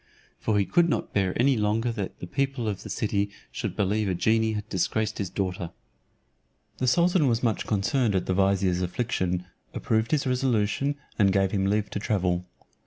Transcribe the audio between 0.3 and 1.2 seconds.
For he could not